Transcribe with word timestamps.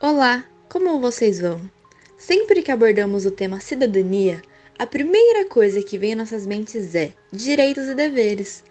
Olá, 0.00 0.44
como 0.68 1.00
vocês 1.00 1.40
vão? 1.40 1.60
Sempre 2.16 2.62
que 2.62 2.70
abordamos 2.70 3.26
o 3.26 3.32
tema 3.32 3.58
cidadania, 3.58 4.40
a 4.78 4.86
primeira 4.86 5.44
coisa 5.46 5.82
que 5.82 5.98
vem 5.98 6.12
em 6.12 6.14
nossas 6.14 6.46
mentes 6.46 6.94
é 6.94 7.12
direitos 7.32 7.88
e 7.88 7.96
deveres. 7.96 8.62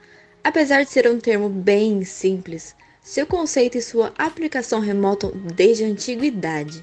Apesar 0.41 0.85
de 0.85 0.89
ser 0.89 1.05
um 1.05 1.19
termo 1.19 1.49
bem 1.49 2.05
simples, 2.05 2.73
seu 3.01 3.27
conceito 3.27 3.77
e 3.77 3.81
sua 3.81 4.13
aplicação 4.17 4.79
remontam 4.79 5.33
desde 5.53 5.83
a 5.83 5.87
antiguidade. 5.87 6.81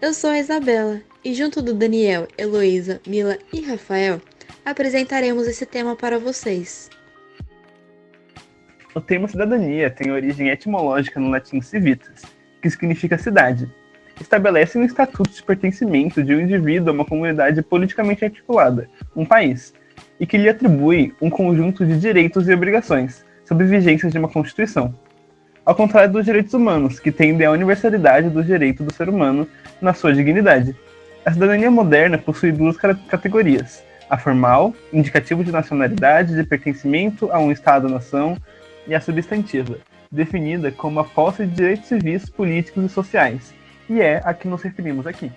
Eu 0.00 0.14
sou 0.14 0.30
a 0.30 0.38
Isabela 0.38 1.02
e, 1.22 1.34
junto 1.34 1.60
do 1.60 1.74
Daniel, 1.74 2.26
Heloísa, 2.38 2.98
Mila 3.06 3.36
e 3.52 3.60
Rafael, 3.60 4.22
apresentaremos 4.64 5.46
esse 5.46 5.66
tema 5.66 5.94
para 5.94 6.18
vocês. 6.18 6.88
O 8.94 9.02
termo 9.02 9.28
cidadania 9.28 9.90
tem 9.90 10.10
origem 10.10 10.48
etimológica 10.48 11.20
no 11.20 11.28
latim 11.28 11.60
civitas, 11.60 12.22
que 12.74 12.80
significa 12.80 13.18
cidade. 13.18 13.68
Estabelece 14.20 14.78
um 14.78 14.84
estatuto 14.84 15.30
de 15.30 15.42
pertencimento 15.42 16.22
de 16.22 16.34
um 16.34 16.40
indivíduo 16.40 16.90
a 16.90 16.92
uma 16.92 17.04
comunidade 17.04 17.62
politicamente 17.62 18.24
articulada, 18.24 18.88
um 19.14 19.24
país, 19.24 19.74
e 20.18 20.26
que 20.26 20.38
lhe 20.38 20.48
atribui 20.48 21.14
um 21.20 21.28
conjunto 21.28 21.84
de 21.84 21.98
direitos 21.98 22.48
e 22.48 22.54
obrigações, 22.54 23.24
sob 23.44 23.64
vigência 23.64 24.08
de 24.08 24.18
uma 24.18 24.28
Constituição. 24.28 24.94
Ao 25.64 25.74
contrário 25.74 26.12
dos 26.12 26.24
direitos 26.24 26.54
humanos, 26.54 26.98
que 26.98 27.12
tendem 27.12 27.46
à 27.46 27.50
universalidade 27.50 28.30
dos 28.30 28.46
direitos 28.46 28.86
do 28.86 28.92
ser 28.92 29.08
humano 29.08 29.46
na 29.80 29.92
sua 29.92 30.12
dignidade. 30.12 30.74
A 31.24 31.32
cidadania 31.32 31.70
moderna 31.70 32.16
possui 32.16 32.52
duas 32.52 32.76
categorias: 32.76 33.82
a 34.08 34.16
formal, 34.16 34.72
indicativo 34.92 35.42
de 35.42 35.50
nacionalidade, 35.50 36.36
de 36.36 36.44
pertencimento 36.44 37.30
a 37.32 37.38
um 37.38 37.50
Estado-nação, 37.50 38.36
e 38.86 38.94
a 38.94 39.00
substantiva, 39.00 39.78
definida 40.10 40.70
como 40.70 41.00
a 41.00 41.04
posse 41.04 41.46
de 41.46 41.54
direitos 41.54 41.88
civis, 41.88 42.28
políticos 42.28 42.84
e 42.84 42.88
sociais, 42.88 43.54
e 43.88 44.00
é 44.00 44.20
a 44.24 44.32
que 44.34 44.48
nos 44.48 44.62
referimos 44.62 45.06
aqui. 45.06 45.30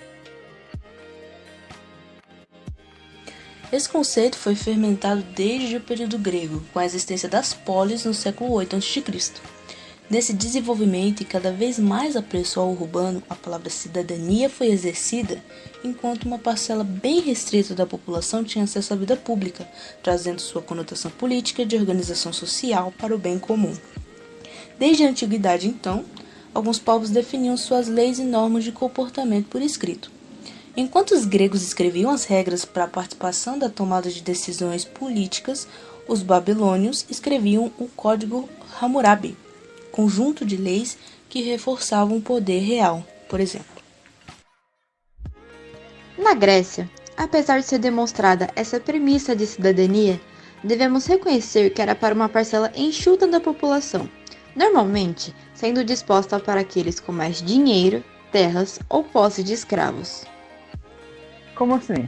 Esse 3.72 3.88
conceito 3.88 4.36
foi 4.36 4.56
fermentado 4.56 5.22
desde 5.36 5.78
o 5.78 5.82
período 5.82 6.18
grego, 6.18 6.64
com 6.74 6.80
a 6.80 6.86
existência 6.86 7.30
das 7.30 7.54
polis 7.54 8.04
no 8.04 8.16
século 8.16 8.52
8 8.54 8.78
a.C. 8.78 9.04
Nesse 10.10 10.34
desenvolvimento 10.34 11.22
e 11.22 11.26
cada 11.26 11.52
vez 11.52 11.78
mais 11.78 12.16
apreço 12.16 12.60
ao 12.60 12.72
urbano, 12.72 13.22
a 13.30 13.36
palavra 13.36 13.70
cidadania 13.70 14.50
foi 14.50 14.70
exercida, 14.70 15.40
enquanto 15.84 16.24
uma 16.24 16.40
parcela 16.40 16.84
bem 16.84 17.20
restrita 17.20 17.76
da 17.76 17.86
população 17.86 18.44
tinha 18.44 18.64
acesso 18.64 18.92
à 18.92 18.98
vida 18.98 19.16
pública, 19.16 19.70
trazendo 20.02 20.42
sua 20.42 20.64
conotação 20.64 21.12
política 21.12 21.64
de 21.64 21.76
organização 21.76 22.34
social 22.34 22.92
para 22.98 23.14
o 23.14 23.20
bem 23.20 23.38
comum. 23.38 23.78
Desde 24.80 25.04
a 25.04 25.10
antiguidade, 25.10 25.68
então, 25.68 26.06
alguns 26.54 26.80
povos 26.80 27.10
definiam 27.10 27.58
suas 27.58 27.90
leis 27.90 28.18
e 28.18 28.24
normas 28.24 28.64
de 28.64 28.72
comportamento 28.72 29.48
por 29.50 29.62
escrito. 29.62 30.10
Enquanto 30.78 31.12
os 31.12 31.26
gregos 31.26 31.62
escreviam 31.62 32.10
as 32.10 32.24
regras 32.24 32.64
para 32.64 32.86
a 32.86 32.88
participação 32.88 33.60
da 33.60 33.68
tomada 33.68 34.10
de 34.10 34.22
decisões 34.22 34.86
políticas, 34.86 35.68
os 36.08 36.24
babilônios 36.24 37.06
escreviam 37.10 37.70
o 37.78 37.90
Código 37.90 38.48
Hammurabi, 38.82 39.36
conjunto 39.92 40.46
de 40.46 40.56
leis 40.56 40.98
que 41.28 41.42
reforçavam 41.42 42.18
o 42.18 42.22
poder 42.22 42.60
real, 42.60 43.06
por 43.28 43.42
exemplo. 43.42 43.84
Na 46.18 46.34
Grécia, 46.34 46.90
apesar 47.18 47.60
de 47.60 47.66
ser 47.66 47.80
demonstrada 47.80 48.50
essa 48.56 48.80
premissa 48.80 49.36
de 49.36 49.46
cidadania, 49.46 50.22
devemos 50.64 51.06
reconhecer 51.06 51.70
que 51.72 51.82
era 51.82 51.96
para 51.96 52.16
uma 52.16 52.30
parcela 52.30 52.72
enxuta 52.76 53.28
da 53.28 53.42
população, 53.42 54.10
normalmente 54.56 55.34
sendo 55.54 55.84
disposta 55.84 56.40
para 56.40 56.62
aqueles 56.62 57.00
com 57.00 57.12
mais 57.12 57.42
dinheiro, 57.42 58.04
terras 58.32 58.80
ou 58.90 59.04
posse 59.04 59.44
de 59.44 59.54
escravos. 59.54 60.26
Como 61.56 61.76
assim? 61.76 62.08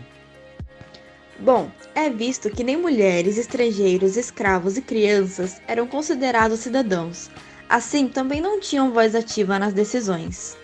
Bom, 1.39 1.69
é 1.95 2.09
visto 2.09 2.49
que 2.49 2.63
nem 2.63 2.77
mulheres, 2.77 3.37
estrangeiros, 3.37 4.15
escravos 4.15 4.77
e 4.77 4.81
crianças 4.81 5.61
eram 5.67 5.87
considerados 5.87 6.59
cidadãos. 6.59 7.29
Assim, 7.67 8.07
também 8.07 8.39
não 8.39 8.59
tinham 8.59 8.91
voz 8.91 9.15
ativa 9.15 9.57
nas 9.57 9.73
decisões. 9.73 10.57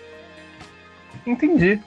Entendi. 1.26 1.80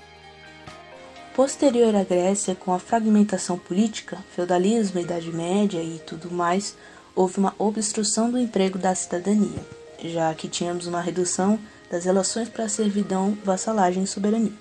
Posterior 1.34 1.96
à 1.96 2.04
Grécia, 2.04 2.54
com 2.54 2.74
a 2.74 2.80
fragmentação 2.80 3.58
política, 3.58 4.18
feudalismo, 4.36 5.00
Idade 5.00 5.32
Média 5.32 5.82
e 5.82 6.00
tudo 6.00 6.30
mais, 6.30 6.76
houve 7.16 7.40
uma 7.40 7.56
obstrução 7.58 8.30
do 8.30 8.38
emprego 8.38 8.78
da 8.78 8.94
cidadania 8.94 9.81
já 10.10 10.34
que 10.34 10.48
tínhamos 10.48 10.88
uma 10.88 11.02
redução 11.02 11.60
das 11.90 12.06
relações 12.06 12.50
para 12.50 12.70
servidão, 12.70 13.38
vassalagem 13.44 14.04
e 14.04 14.08
soberania. 14.08 14.54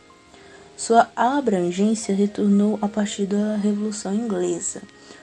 Sua 0.77 1.11
abrangência 1.15 2.15
retornou 2.15 2.79
a 2.81 2.89
partir 2.89 3.27
da 3.27 3.57
Revolução 3.57 4.15
Inglesa. 4.15 4.83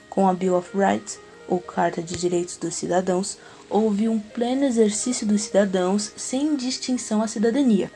Com 0.09 0.27
a 0.27 0.33
Bill 0.33 0.55
of 0.55 0.69
Rights, 0.77 1.19
ou 1.47 1.59
Carta 1.59 2.01
de 2.01 2.15
Direitos 2.15 2.57
dos 2.57 2.75
Cidadãos, 2.75 3.37
houve 3.69 4.07
um 4.07 4.19
pleno 4.19 4.65
exercício 4.65 5.25
dos 5.25 5.41
cidadãos 5.41 6.11
sem 6.15 6.55
distinção 6.55 7.21
à 7.21 7.27
cidadania, 7.27 7.91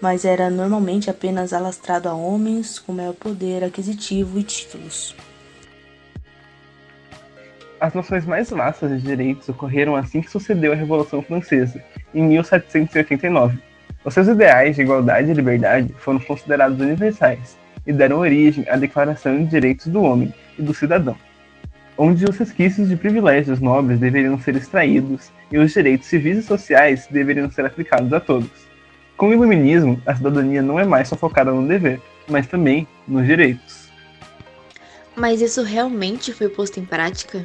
mas 0.00 0.24
era 0.24 0.50
normalmente 0.50 1.10
apenas 1.10 1.52
alastrado 1.52 2.08
a 2.08 2.14
homens 2.14 2.78
com 2.78 2.92
maior 2.92 3.14
poder 3.14 3.64
aquisitivo 3.64 4.38
e 4.38 4.42
títulos. 4.42 5.14
As 7.82 7.94
noções 7.94 8.24
mais 8.24 8.48
vastas 8.48 8.92
de 8.92 9.04
direitos 9.04 9.48
ocorreram 9.48 9.96
assim 9.96 10.20
que 10.20 10.30
sucedeu 10.30 10.70
a 10.70 10.76
Revolução 10.76 11.20
Francesa, 11.20 11.82
em 12.14 12.22
1789. 12.22 13.58
Os 14.04 14.14
seus 14.14 14.28
ideais 14.28 14.76
de 14.76 14.82
igualdade 14.82 15.28
e 15.28 15.34
liberdade 15.34 15.92
foram 15.98 16.20
considerados 16.20 16.78
universais 16.78 17.58
e 17.84 17.92
deram 17.92 18.20
origem 18.20 18.64
à 18.68 18.76
Declaração 18.76 19.36
de 19.36 19.50
Direitos 19.50 19.88
do 19.88 20.00
Homem 20.00 20.32
e 20.56 20.62
do 20.62 20.72
Cidadão, 20.72 21.16
onde 21.98 22.24
os 22.24 22.38
resquícios 22.38 22.88
de 22.88 22.94
privilégios 22.94 23.58
nobres 23.58 23.98
deveriam 23.98 24.38
ser 24.38 24.54
extraídos 24.54 25.32
e 25.50 25.58
os 25.58 25.72
direitos 25.72 26.06
civis 26.06 26.38
e 26.38 26.42
sociais 26.44 27.08
deveriam 27.10 27.50
ser 27.50 27.66
aplicados 27.66 28.12
a 28.12 28.20
todos. 28.20 28.68
Com 29.16 29.30
o 29.30 29.32
Iluminismo, 29.32 30.00
a 30.06 30.14
cidadania 30.14 30.62
não 30.62 30.78
é 30.78 30.84
mais 30.84 31.08
só 31.08 31.16
focada 31.16 31.50
no 31.50 31.66
dever, 31.66 32.00
mas 32.28 32.46
também 32.46 32.86
nos 33.08 33.26
direitos. 33.26 33.90
Mas 35.16 35.40
isso 35.40 35.64
realmente 35.64 36.32
foi 36.32 36.48
posto 36.48 36.78
em 36.78 36.84
prática? 36.84 37.44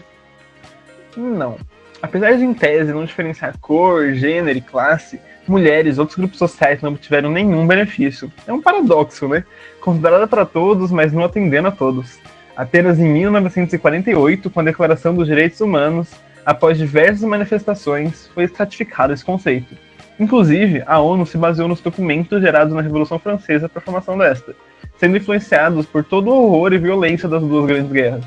Não. 1.18 1.58
Apesar 2.00 2.34
de, 2.38 2.46
em 2.46 2.54
tese, 2.54 2.94
não 2.94 3.06
diferenciar 3.06 3.58
cor, 3.60 4.14
gênero 4.14 4.60
e 4.60 4.62
classe, 4.62 5.20
mulheres 5.48 5.98
e 5.98 6.00
outros 6.00 6.18
grupos 6.18 6.38
sociais 6.38 6.80
não 6.82 6.92
obtiveram 6.92 7.32
nenhum 7.32 7.66
benefício. 7.66 8.32
É 8.46 8.54
um 8.54 8.62
paradoxo, 8.62 9.28
né? 9.28 9.44
Considerada 9.82 10.28
para 10.28 10.46
todos, 10.46 10.92
mas 10.92 11.12
não 11.12 11.24
atendendo 11.24 11.70
a 11.70 11.72
todos. 11.72 12.20
Apenas 12.56 13.00
em 13.00 13.10
1948, 13.12 14.50
com 14.50 14.60
a 14.60 14.64
Declaração 14.64 15.16
dos 15.16 15.28
Direitos 15.28 15.60
Humanos, 15.60 16.12
após 16.46 16.78
diversas 16.78 17.24
manifestações, 17.24 18.28
foi 18.28 18.44
estratificado 18.44 19.14
esse 19.14 19.26
conceito. 19.26 19.76
Inclusive, 20.20 20.84
a 20.86 21.00
ONU 21.00 21.26
se 21.26 21.38
baseou 21.38 21.68
nos 21.68 21.82
documentos 21.82 22.42
gerados 22.42 22.74
na 22.74 22.82
Revolução 22.82 23.20
Francesa 23.20 23.68
para 23.68 23.80
a 23.80 23.84
formação 23.84 24.18
desta, 24.18 24.56
sendo 24.98 25.18
influenciados 25.18 25.86
por 25.86 26.04
todo 26.04 26.30
o 26.30 26.46
horror 26.46 26.74
e 26.74 26.78
violência 26.78 27.28
das 27.28 27.42
duas 27.42 27.66
grandes 27.66 27.92
guerras. 27.92 28.24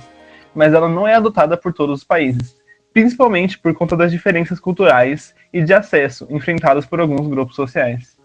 Mas 0.55 0.75
ela 0.75 0.89
não 0.89 1.07
é 1.07 1.15
adotada 1.15 1.57
por 1.57 1.73
todos 1.73 1.99
os 1.99 2.05
países 2.05 2.60
principalmente 2.93 3.59
por 3.59 3.75
conta 3.75 3.97
das 3.97 4.11
diferenças 4.11 4.59
culturais 4.59 5.35
e 5.53 5.63
de 5.63 5.73
acesso 5.73 6.27
enfrentadas 6.31 6.87
por 6.87 7.01
alguns 7.01 7.27
grupos 7.29 7.57
sociais. 7.57 8.19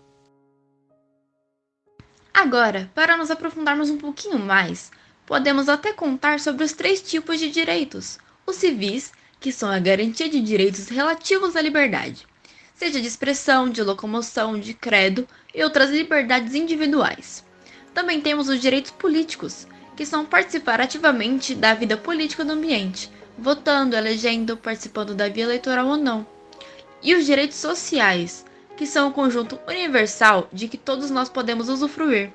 Agora, 2.34 2.92
para 2.94 3.16
nos 3.16 3.32
aprofundarmos 3.32 3.90
um 3.90 3.98
pouquinho 3.98 4.38
mais, 4.38 4.92
podemos 5.26 5.70
até 5.70 5.94
contar 5.94 6.40
sobre 6.40 6.64
os 6.64 6.74
três 6.74 7.02
tipos 7.02 7.40
de 7.40 7.50
direitos: 7.50 8.20
os 8.46 8.58
civis, 8.58 9.12
que 9.40 9.52
são 9.52 9.70
a 9.70 9.80
garantia 9.80 10.30
de 10.30 10.42
direitos 10.42 10.90
relativos 10.90 11.56
à 11.56 11.62
liberdade, 11.62 12.28
seja 12.76 13.00
de 13.00 13.08
expressão, 13.08 13.70
de 13.70 13.82
locomoção, 13.82 14.60
de 14.60 14.74
credo 14.74 15.28
e 15.54 15.64
outras 15.64 15.90
liberdades 15.90 16.54
individuais. 16.54 17.46
Também 17.94 18.20
temos 18.20 18.50
os 18.50 18.60
direitos 18.60 18.92
políticos, 18.92 19.66
que 19.96 20.06
são 20.06 20.26
participar 20.26 20.82
ativamente 20.82 21.56
da 21.56 21.74
vida 21.74 21.96
política 21.96 22.44
do 22.44 22.52
ambiente, 22.52 23.10
votando, 23.38 23.96
elegendo, 23.96 24.58
participando 24.58 25.14
da 25.14 25.30
via 25.30 25.44
eleitoral 25.44 25.88
ou 25.88 25.98
não. 25.98 26.26
E 27.02 27.14
os 27.16 27.26
direitos 27.26 27.58
sociais, 27.58 28.46
que 28.76 28.86
são 28.86 29.10
o 29.10 29.14
conjunto 29.14 29.60
universal 29.68 30.48
de 30.52 30.68
que 30.68 30.78
todos 30.78 31.10
nós 31.10 31.30
podemos 31.30 31.70
usufruir, 31.70 32.32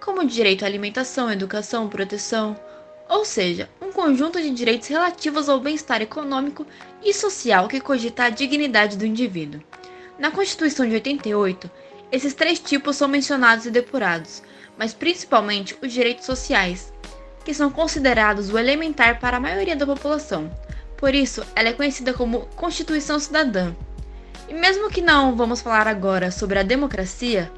como 0.00 0.24
direito 0.24 0.64
à 0.64 0.66
alimentação, 0.66 1.30
educação, 1.30 1.88
proteção, 1.88 2.56
ou 3.08 3.24
seja, 3.24 3.68
um 3.80 3.90
conjunto 3.90 4.40
de 4.40 4.50
direitos 4.50 4.88
relativos 4.88 5.48
ao 5.48 5.58
bem-estar 5.58 6.00
econômico 6.00 6.66
e 7.02 7.12
social 7.12 7.66
que 7.66 7.80
cogita 7.80 8.24
a 8.24 8.30
dignidade 8.30 8.96
do 8.96 9.04
indivíduo. 9.04 9.60
Na 10.18 10.30
Constituição 10.30 10.86
de 10.86 10.94
88, 10.94 11.70
esses 12.12 12.34
três 12.34 12.60
tipos 12.60 12.96
são 12.96 13.08
mencionados 13.08 13.66
e 13.66 13.70
depurados, 13.70 14.42
mas 14.78 14.94
principalmente 14.94 15.76
os 15.82 15.92
direitos 15.92 16.24
sociais, 16.24 16.92
que 17.44 17.54
são 17.54 17.70
considerados 17.70 18.50
o 18.50 18.58
elementar 18.58 19.20
para 19.20 19.36
a 19.36 19.40
maioria 19.40 19.76
da 19.76 19.86
população. 19.86 20.50
Por 20.96 21.14
isso, 21.14 21.44
ela 21.54 21.68
é 21.68 21.72
conhecida 21.72 22.12
como 22.12 22.46
Constituição 22.56 23.18
Cidadã. 23.18 23.72
E 24.48 24.54
mesmo 24.54 24.90
que 24.90 25.00
não 25.00 25.36
vamos 25.36 25.60
falar 25.60 25.86
agora 25.86 26.30
sobre 26.30 26.58
a 26.58 26.62
democracia, 26.62 27.50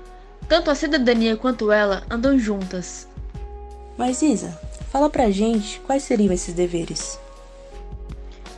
Tanto 0.49 0.71
a 0.71 0.75
cidadania 0.75 1.37
quanto 1.37 1.73
ela 1.73 2.03
andam 2.11 2.39
juntas. 2.39 3.09
Mas 3.97 4.23
Isa, 4.23 4.59
fala 4.91 5.09
pra 5.09 5.31
gente 5.31 5.81
quais 5.81 6.03
seriam 6.03 6.33
esses 6.33 6.55
deveres. 6.55 7.19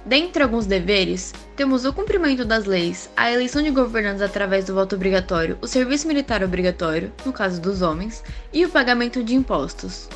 Dentre 0.05 0.43
alguns 0.43 0.67
deveres, 0.67 1.33
temos 1.57 1.85
o 1.85 1.93
cumprimento 1.93 2.45
das 2.45 2.67
leis, 2.67 3.09
a 3.17 3.31
eleição 3.31 3.63
de 3.63 3.71
governantes 3.71 4.23
através 4.23 4.67
do 4.67 4.75
voto 4.75 4.97
obrigatório, 4.97 5.57
o 5.63 5.67
serviço 5.67 6.07
militar 6.07 6.43
obrigatório, 6.43 7.13
no 7.25 7.33
caso 7.33 7.61
dos 7.61 7.81
homens, 7.81 8.23
e 8.53 8.67
o 8.67 8.69
pagamento 8.69 9.25
de 9.25 9.35
impostos. 9.35 10.09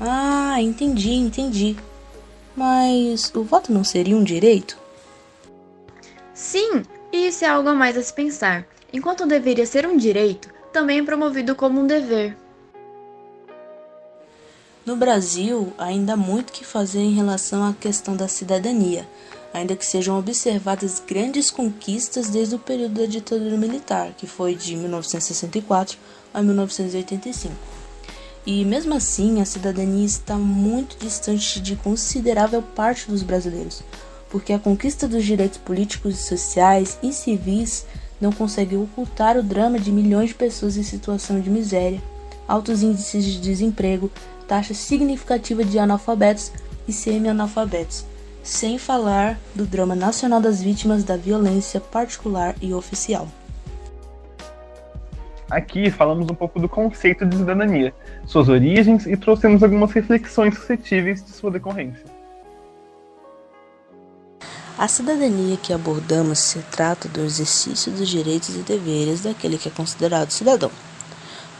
Ah, 0.00 0.60
entendi, 0.60 1.12
entendi. 1.12 1.76
Mas 2.56 3.32
o 3.34 3.42
voto 3.42 3.72
não 3.72 3.82
seria 3.82 4.16
um 4.16 4.22
direito? 4.22 4.76
Sim, 6.34 6.82
e 7.12 7.28
isso 7.28 7.44
é 7.44 7.48
algo 7.48 7.68
a 7.68 7.74
mais 7.74 7.96
a 7.96 8.02
se 8.02 8.12
pensar. 8.12 8.66
Enquanto 8.92 9.26
deveria 9.26 9.66
ser 9.66 9.86
um 9.86 9.96
direito, 9.96 10.48
também 10.72 11.00
é 11.00 11.02
promovido 11.02 11.54
como 11.54 11.80
um 11.80 11.86
dever. 11.86 12.36
No 14.86 14.96
Brasil, 14.96 15.72
ainda 15.76 16.14
há 16.14 16.16
muito 16.16 16.52
que 16.52 16.64
fazer 16.64 17.00
em 17.00 17.12
relação 17.12 17.62
à 17.62 17.74
questão 17.74 18.16
da 18.16 18.26
cidadania, 18.26 19.06
ainda 19.52 19.76
que 19.76 19.84
sejam 19.84 20.18
observadas 20.18 21.02
grandes 21.06 21.50
conquistas 21.50 22.30
desde 22.30 22.54
o 22.54 22.58
período 22.58 23.00
da 23.00 23.06
ditadura 23.06 23.56
militar, 23.56 24.12
que 24.16 24.26
foi 24.26 24.54
de 24.54 24.76
1964 24.76 25.98
a 26.32 26.42
1985. 26.42 27.54
E 28.50 28.64
mesmo 28.64 28.94
assim, 28.94 29.42
a 29.42 29.44
cidadania 29.44 30.06
está 30.06 30.34
muito 30.38 30.96
distante 30.98 31.60
de 31.60 31.76
considerável 31.76 32.62
parte 32.62 33.06
dos 33.06 33.22
brasileiros, 33.22 33.82
porque 34.30 34.54
a 34.54 34.58
conquista 34.58 35.06
dos 35.06 35.22
direitos 35.22 35.58
políticos 35.58 36.14
e 36.14 36.22
sociais 36.22 36.96
e 37.02 37.12
civis 37.12 37.84
não 38.18 38.32
consegue 38.32 38.74
ocultar 38.74 39.36
o 39.36 39.42
drama 39.42 39.78
de 39.78 39.92
milhões 39.92 40.30
de 40.30 40.34
pessoas 40.34 40.78
em 40.78 40.82
situação 40.82 41.38
de 41.38 41.50
miséria, 41.50 42.02
altos 42.48 42.82
índices 42.82 43.22
de 43.22 43.38
desemprego, 43.38 44.10
taxa 44.48 44.72
significativa 44.72 45.62
de 45.62 45.78
analfabetos 45.78 46.50
e 46.88 46.92
semi-analfabetos, 46.92 48.06
sem 48.42 48.78
falar 48.78 49.38
do 49.54 49.66
drama 49.66 49.94
nacional 49.94 50.40
das 50.40 50.62
vítimas 50.62 51.04
da 51.04 51.18
violência 51.18 51.80
particular 51.80 52.56
e 52.62 52.72
oficial. 52.72 53.28
Aqui 55.50 55.90
falamos 55.90 56.28
um 56.30 56.34
pouco 56.34 56.60
do 56.60 56.68
conceito 56.68 57.24
de 57.24 57.36
cidadania, 57.36 57.94
suas 58.26 58.48
origens 58.48 59.06
e 59.06 59.16
trouxemos 59.16 59.62
algumas 59.62 59.90
reflexões 59.92 60.54
suscetíveis 60.54 61.24
de 61.24 61.30
sua 61.30 61.50
decorrência. 61.50 62.04
A 64.76 64.86
cidadania 64.86 65.56
que 65.56 65.72
abordamos 65.72 66.38
se 66.38 66.60
trata 66.70 67.08
do 67.08 67.20
exercício 67.20 67.90
dos 67.90 68.08
direitos 68.08 68.54
e 68.54 68.58
deveres 68.58 69.22
daquele 69.22 69.58
que 69.58 69.68
é 69.68 69.72
considerado 69.72 70.30
cidadão 70.30 70.70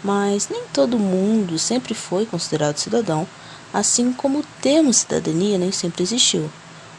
mas 0.02 0.48
nem 0.48 0.62
todo 0.72 0.98
mundo 0.98 1.58
sempre 1.58 1.94
foi 1.94 2.24
considerado 2.26 2.78
cidadão, 2.78 3.26
assim 3.72 4.12
como 4.12 4.40
o 4.40 4.44
termo 4.62 4.92
cidadania 4.92 5.58
nem 5.58 5.72
sempre 5.72 6.02
existiu. 6.02 6.50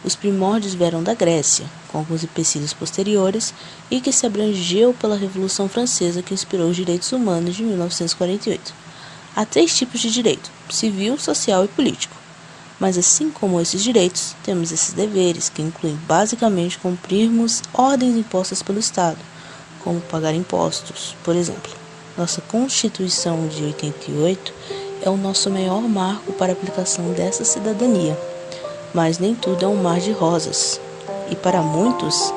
Os 0.03 0.15
primórdios 0.15 0.73
vieram 0.73 1.03
da 1.03 1.13
Grécia, 1.13 1.65
com 1.89 1.97
alguns 1.97 2.23
empecilhos 2.23 2.73
posteriores, 2.73 3.53
e 3.91 3.99
que 3.99 4.11
se 4.11 4.25
abrangeu 4.25 4.93
pela 4.93 5.17
Revolução 5.17 5.67
Francesa 5.67 6.21
que 6.21 6.33
inspirou 6.33 6.69
os 6.69 6.75
direitos 6.75 7.11
humanos 7.11 7.55
de 7.55 7.63
1948. 7.63 8.73
Há 9.35 9.45
três 9.45 9.75
tipos 9.77 9.99
de 9.99 10.09
direito: 10.09 10.49
civil, 10.69 11.17
social 11.17 11.65
e 11.65 11.67
político. 11.67 12.15
Mas 12.79 12.97
assim 12.97 13.29
como 13.29 13.59
esses 13.59 13.83
direitos, 13.83 14.35
temos 14.41 14.71
esses 14.71 14.93
deveres, 14.93 15.49
que 15.49 15.61
incluem 15.61 15.95
basicamente 16.07 16.77
cumprirmos 16.77 17.61
ordens 17.73 18.15
impostas 18.15 18.63
pelo 18.63 18.79
Estado, 18.79 19.19
como 19.83 19.99
pagar 19.99 20.33
impostos, 20.33 21.13
por 21.23 21.35
exemplo. 21.35 21.73
Nossa 22.17 22.39
Constituição 22.41 23.47
de 23.49 23.63
88 23.63 24.53
é 25.01 25.09
o 25.09 25.17
nosso 25.17 25.49
maior 25.49 25.81
marco 25.81 26.31
para 26.33 26.51
a 26.51 26.53
aplicação 26.53 27.11
dessa 27.11 27.43
cidadania. 27.43 28.17
Mas 28.93 29.19
nem 29.19 29.35
tudo 29.35 29.65
é 29.65 29.67
um 29.67 29.75
mar 29.75 29.99
de 29.99 30.11
rosas, 30.11 30.79
e 31.29 31.35
para 31.35 31.61
muitos, 31.61 32.33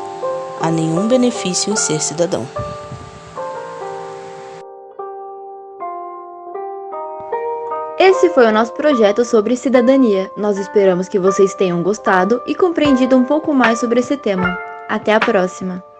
há 0.61 0.71
nenhum 0.71 1.09
benefício 1.09 1.73
em 1.73 1.77
ser 1.77 2.01
cidadão. 2.03 2.47
Esse 7.99 8.29
foi 8.31 8.47
o 8.47 8.53
nosso 8.53 8.73
projeto 8.73 9.25
sobre 9.25 9.57
cidadania. 9.57 10.31
Nós 10.37 10.59
esperamos 10.59 11.09
que 11.09 11.19
vocês 11.19 11.55
tenham 11.55 11.83
gostado 11.83 12.43
e 12.47 12.55
compreendido 12.55 13.17
um 13.17 13.25
pouco 13.25 13.55
mais 13.55 13.79
sobre 13.79 14.01
esse 14.01 14.17
tema. 14.17 14.59
Até 14.89 15.15
a 15.15 15.21
próxima! 15.21 15.92